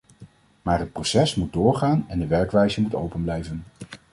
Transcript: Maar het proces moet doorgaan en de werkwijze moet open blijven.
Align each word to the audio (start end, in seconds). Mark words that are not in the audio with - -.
Maar 0.61 0.79
het 0.79 0.91
proces 0.91 1.35
moet 1.35 1.53
doorgaan 1.53 2.05
en 2.07 2.19
de 2.19 2.27
werkwijze 2.27 2.81
moet 2.81 2.95
open 2.95 3.23
blijven. 3.23 3.63